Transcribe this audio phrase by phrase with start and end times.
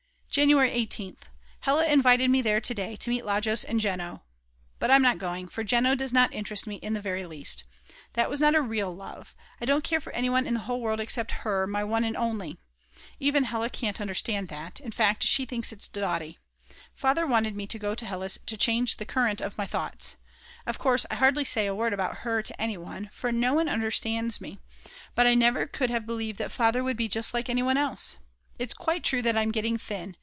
[0.33, 1.23] January 18th.
[1.59, 4.21] Hella invited me there to day, to meet Lajos and Jeno.
[4.79, 7.65] But I'm not going, for Jeno does not interest me in the very least.
[8.13, 9.35] That was not a real love.
[9.59, 12.57] I don't care for anyone in the whole world except her, my one and only!
[13.19, 16.37] Even Hella can't understand that, in fact she thinks it dotty.
[16.95, 20.15] Father wanted me to go to Hella's to change the current of my thoughts.
[20.65, 24.39] Of course I hardly say a word about her to anyone, for no one understands
[24.39, 24.59] me.
[25.13, 28.15] But I never could have believed that Father would be just like anyone else.
[28.59, 30.15] It's quite true that I'm getting thin.